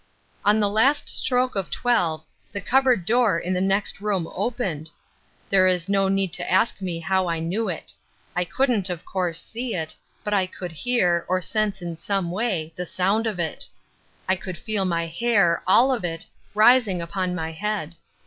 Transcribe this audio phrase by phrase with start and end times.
[0.43, 4.89] On the last stroke of twelve, the cupboard door in the next room opened.
[5.47, 7.93] There is no need to ask me how I knew it.
[8.35, 12.73] I couldn't, of course, see it, but I could hear, or sense in some way,
[12.75, 13.67] the sound of it.
[14.27, 16.25] I could feel my hair, all of it,
[16.55, 17.95] rising upon my head.